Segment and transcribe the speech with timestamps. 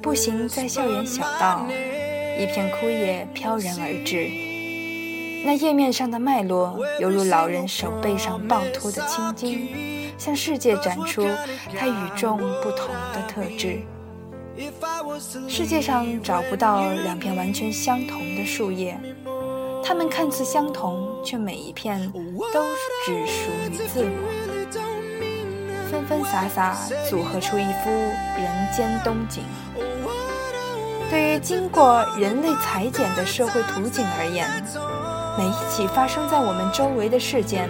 [0.00, 1.66] 步行在校园小道，
[2.38, 4.28] 一片枯叶飘然而至。
[5.44, 9.68] 那叶面上的脉络，犹如老人手背上暴突的青筋，
[10.18, 11.26] 向世界展出
[11.76, 13.80] 它与众不同的特质。
[15.48, 18.98] 世界上找不到两片完全相同的树叶，
[19.84, 22.10] 它们看似相同，却每一片
[22.52, 22.64] 都
[23.04, 24.14] 只属于自我，
[25.90, 26.76] 纷纷洒洒
[27.10, 29.42] 组合出一幅人间冬景。
[31.10, 34.48] 对于经过人类裁剪的社会图景而言，
[35.36, 37.68] 每一起发生在我们周围的事件，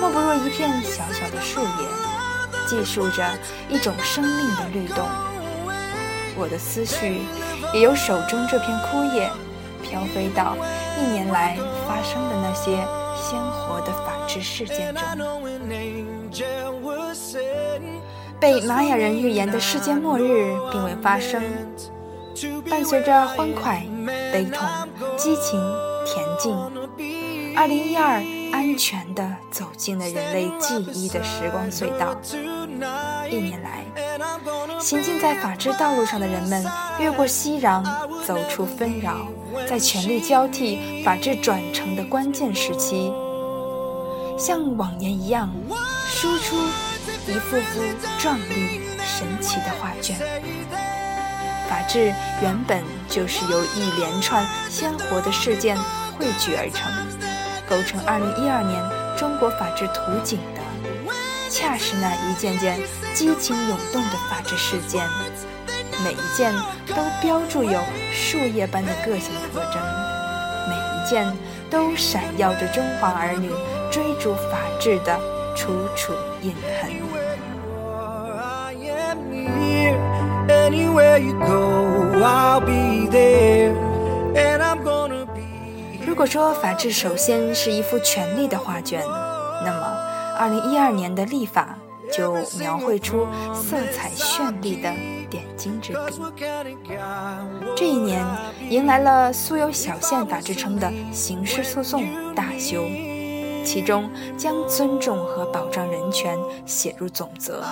[0.00, 1.88] 莫不若一片小小的树叶，
[2.66, 3.22] 记述着
[3.68, 5.04] 一种生命的律动。
[6.36, 7.20] 我的思绪
[7.74, 9.28] 也由手中这片枯叶，
[9.82, 10.56] 飘飞到
[10.98, 12.76] 一年来发生的那些
[13.16, 15.04] 鲜活的法治事件中。
[18.40, 21.42] 被玛雅人预言的世界末日并未发生，
[22.68, 23.84] 伴随着欢快、
[24.32, 24.66] 悲痛、
[25.16, 25.60] 激情、
[26.06, 26.54] 恬静，
[27.56, 32.14] 二零一二安全地走进了人类记忆的时光隧道。
[33.28, 33.84] 一年来。
[34.88, 36.64] 行进在法治道路上的人们，
[36.98, 37.84] 越过熙攘，
[38.24, 39.18] 走出纷扰，
[39.68, 43.12] 在权力交替、法治转承的关键时期，
[44.38, 45.50] 像往年一样，
[46.06, 46.56] 输出
[47.26, 47.82] 一幅幅
[48.18, 50.16] 壮丽、神奇的画卷。
[51.68, 52.06] 法治
[52.40, 55.76] 原本就是由一连串鲜活的事件
[56.16, 56.90] 汇聚而成，
[57.68, 58.82] 构成2012年
[59.18, 60.38] 中国法治图景。
[61.58, 62.78] 恰是那一件件
[63.12, 65.04] 激情涌动的法治事件，
[66.04, 66.54] 每一件
[66.86, 67.80] 都标注有
[68.12, 69.82] 树叶般的个性特征，
[70.68, 71.36] 每一件
[71.68, 73.50] 都闪耀着中华儿女
[73.90, 75.18] 追逐法治的
[75.56, 76.12] 楚楚
[76.42, 76.92] 印痕。
[86.06, 89.02] 如果说法治首先是一幅权力的画卷，
[89.64, 89.97] 那么。
[90.38, 91.76] 二零一二年的立法
[92.12, 94.94] 就描绘出色彩绚丽的
[95.28, 95.98] 点睛之笔。
[97.76, 98.24] 这一年
[98.70, 102.04] 迎来了素有小宪法之称的刑事诉讼
[102.34, 102.84] 大修，
[103.64, 107.64] 其中将尊重和保障人权写入总则，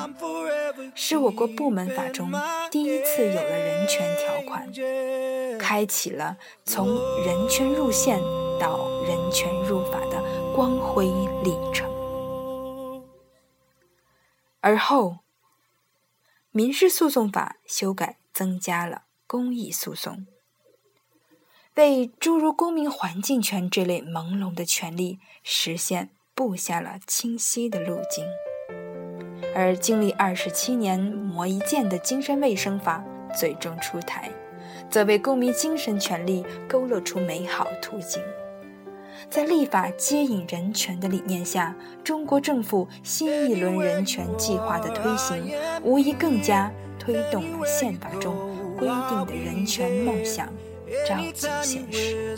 [0.95, 2.31] 是我国部门法中
[2.71, 4.69] 第一次有了人权条款，
[5.59, 6.89] 开启了从
[7.25, 8.21] 人权入宪
[8.59, 10.21] 到人权入法的
[10.55, 11.07] 光辉
[11.43, 11.96] 历程。
[14.67, 15.19] 而后，
[16.51, 20.27] 民事诉讼法修改，增加了公益诉讼，
[21.77, 28.27] 为诸如公民环境权这类朦胧的权利实现布下了清晰的路径。
[29.55, 33.05] 而经历二十七年磨一剑的精神卫生法
[33.39, 34.33] 最终出台，
[34.91, 38.21] 则为公民精神权利勾勒出美好图景。
[39.29, 48.35] 在立法接引人权的理念下，中国政府新一轮人权计划的推行，无疑更加推动了宪法中
[48.79, 50.49] 规定的人权梦想
[51.07, 52.37] 照进现实。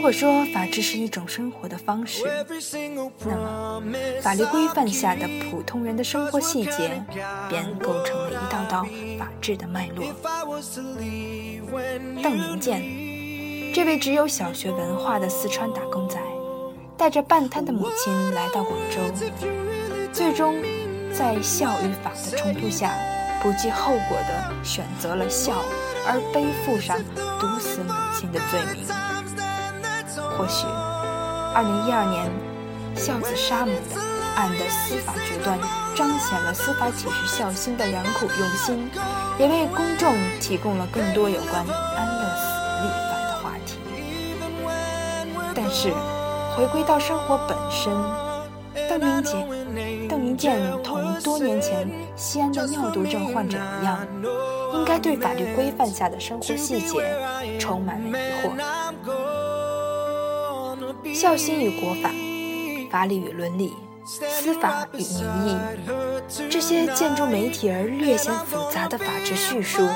[0.00, 2.24] 如果说法治是一种生活的方式，
[3.26, 3.82] 那么
[4.22, 6.90] 法律规范下的普通人的生活细节，
[7.50, 8.86] 便构成了一道道
[9.18, 10.02] 法治的脉络。
[12.22, 12.82] 邓明建，
[13.74, 16.18] 这位只有小学文化的四川打工仔，
[16.96, 19.02] 带着半瘫的母亲来到广州，
[20.14, 20.54] 最终
[21.12, 22.94] 在孝与法的冲突下，
[23.42, 25.62] 不计后果地选择了孝，
[26.06, 26.98] 而背负上
[27.38, 29.09] 毒死母亲的罪名。
[30.40, 30.64] 或许，
[31.54, 32.24] 二零一二年
[32.96, 33.72] 孝子杀母
[34.36, 35.58] 案的司法决断，
[35.94, 38.90] 彰显了司法解释孝心的良苦用心，
[39.38, 41.62] 也为公众提供了更多有关
[41.94, 42.48] 安乐死
[42.80, 43.76] 立法的话题。
[45.54, 45.92] 但是，
[46.56, 47.92] 回归到生活本身，
[48.88, 49.46] 邓明杰、
[50.08, 51.86] 邓明建同多年前
[52.16, 53.98] 西安的尿毒症患者一样，
[54.72, 57.14] 应该对法律规范下的生活细节
[57.58, 58.79] 充满了疑惑。
[61.14, 62.10] 孝心与国法，
[62.90, 63.72] 法理与伦理，
[64.04, 65.58] 司法与民意，
[66.48, 69.86] 这些建筑媒体而略显复杂的法治叙述，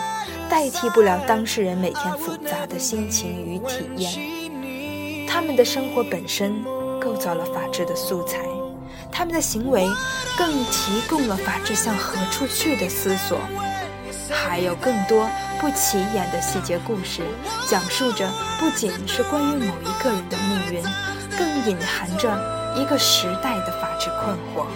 [0.49, 5.27] 代替不了当事人每天复杂的心情与体验。
[5.27, 6.63] 他们的生活本身
[7.01, 8.39] 构造了法治的素材，
[9.11, 9.87] 他们的行为
[10.37, 13.39] 更提供了法治向何处去的思索。
[14.31, 15.29] 还有更多
[15.65, 17.23] 不起眼的细节故事，
[17.67, 18.29] 讲述着
[18.61, 20.83] 不仅是关于某一个人的命运，
[21.39, 22.29] 更隐含着
[22.77, 24.67] 一个时代的法治困惑。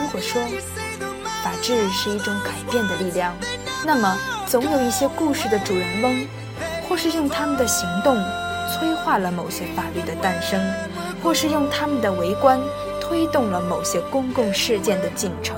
[0.00, 0.40] 如果说
[1.44, 3.34] 法治是一种改变的力量，
[3.84, 4.16] 那么
[4.46, 6.26] 总有一些故事的主人翁，
[6.88, 8.16] 或是用他们的行动
[8.72, 10.58] 催化了某些法律的诞生，
[11.22, 12.58] 或是用他们的围观
[12.98, 15.54] 推动了某些公共事件的进程。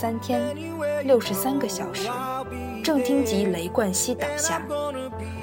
[0.00, 0.40] 三天，
[1.04, 2.08] 六十三个小时，
[2.84, 4.62] 正厅级雷冠希倒下，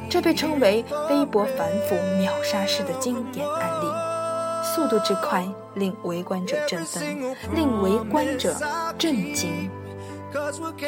[0.10, 3.86] 这被称为微博反腐秒杀式的经典案例。
[4.64, 7.04] 速度之快，令围观者振奋，
[7.54, 8.56] 令围观者
[8.98, 9.70] 震惊。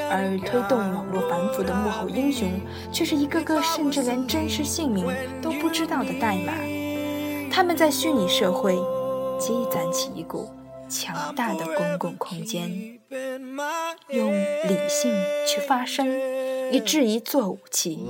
[0.10, 2.50] 而推动网络反腐的幕后英雄，
[2.90, 5.06] 却是一个个甚至连真实姓名
[5.42, 6.54] 都不知道的代码。
[7.52, 8.78] 他们在虚拟社会
[9.38, 10.50] 积攒起一股
[10.89, 13.00] 强大的公共空间。
[14.10, 15.13] 用理性
[15.45, 16.07] 去发声，
[16.72, 18.06] 以质疑做武器。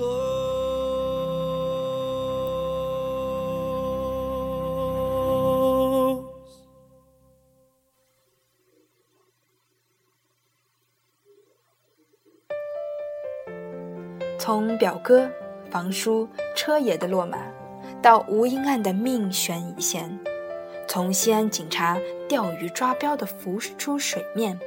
[14.39, 15.29] 从表哥、
[15.69, 17.37] 房叔、车爷的落马，
[18.01, 20.17] 到吴英案的命悬一线，
[20.87, 21.97] 从西安警察
[22.27, 24.59] 钓鱼抓标的浮出水面。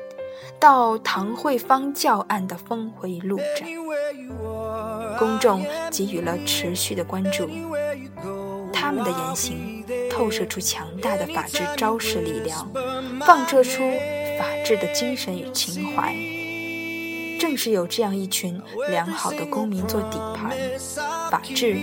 [0.58, 3.70] 到唐慧芳教案的峰回路转，
[5.18, 7.48] 公众给予了持续的关注。
[8.72, 12.70] 他们的言行透射出强大的法治昭示力量，
[13.20, 13.80] 放射出
[14.38, 16.14] 法治的精神与情怀。
[17.38, 20.56] 正是有这样一群良好的公民做底盘，
[21.30, 21.78] 法治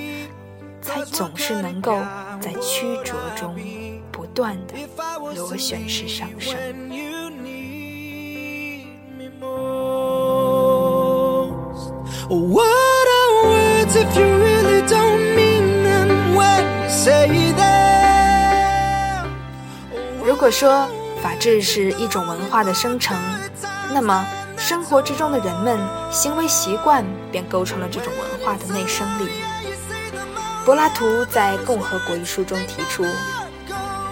[0.81, 1.99] 才总是能够
[2.39, 3.59] 在曲折中不
[4.37, 4.75] 断的
[5.33, 6.53] 螺旋式上升。
[6.53, 7.33] Are you
[14.87, 15.17] don't?
[20.23, 20.87] 如果说
[21.23, 23.17] 法治是一种文化的生成，
[23.91, 24.23] 那么
[24.55, 25.79] 生活之中的人们
[26.11, 29.31] 行为习惯便构成了这种文化的内生力。
[30.63, 33.03] 柏拉图在《共和国》一书中提出：“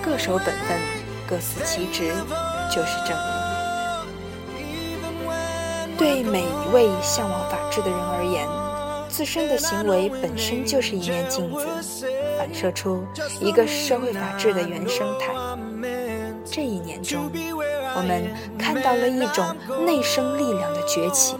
[0.05, 0.79] 各守本分，
[1.27, 2.13] 各司其职，
[2.71, 3.19] 就是正义。”
[5.97, 8.45] 对每一位向往法治的人而言，
[9.09, 11.65] 自身的行为本身就是一面镜子，
[12.37, 13.03] 反射出
[13.41, 15.33] 一个社会法治的原生态。
[16.45, 17.31] 这一年中，
[17.95, 19.43] 我们看到了一种
[19.85, 21.35] 内生力量的崛起。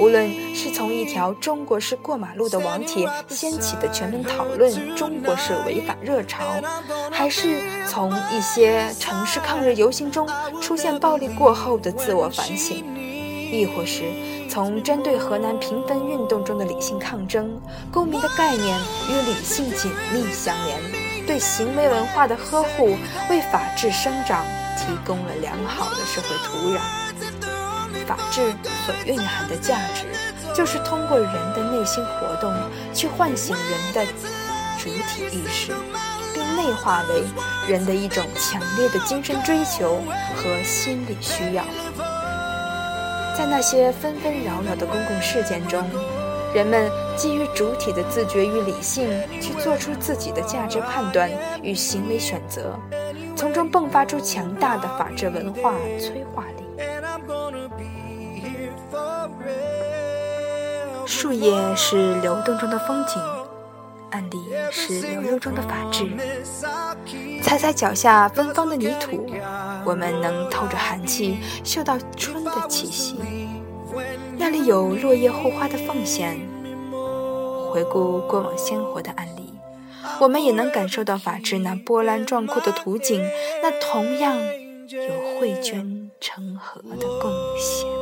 [0.00, 6.58] 无论是从一条中国式过马路的网帖掀起的全民讨论中国式违法热潮，
[7.12, 10.26] 还是从一些城市抗日游行中
[10.58, 12.82] 出现暴力过后的自我反省。
[13.52, 14.04] 亦或是
[14.48, 17.60] 从针对河南平分运动中的理性抗争，
[17.92, 18.78] 公民的概念
[19.10, 22.96] 与理性紧密相连，对行为文化的呵护，
[23.28, 24.46] 为法治生长
[24.78, 26.80] 提供了良好的社会土壤。
[28.10, 28.50] 法治
[28.84, 30.04] 所蕴含的价值，
[30.52, 32.52] 就是通过人的内心活动，
[32.92, 34.04] 去唤醒人的
[34.76, 35.72] 主体意识，
[36.34, 37.22] 并内化为
[37.68, 40.02] 人的一种强烈的精神追求
[40.34, 41.62] 和心理需要。
[43.38, 45.88] 在那些纷纷扰扰的公共事件中，
[46.52, 49.08] 人们基于主体的自觉与理性，
[49.40, 51.30] 去做出自己的价值判断
[51.62, 52.76] 与行为选择，
[53.36, 56.59] 从中迸发出强大的法治文化催化力。
[61.06, 63.20] 树叶是流动中的风景，
[64.10, 64.38] 案例
[64.70, 66.08] 是流流中的法治。
[67.42, 69.26] 踩踩脚下芬芳的泥土。
[69.82, 73.16] 我们能透着寒气嗅到春的气息，
[74.36, 76.38] 那里有落叶护花的奉献。
[77.72, 79.54] 回顾过往鲜活的案例，
[80.20, 83.26] 我们也能感受到法治那波澜壮阔的图景，
[83.62, 84.36] 那同样
[84.90, 87.99] 有汇娟成河的贡献。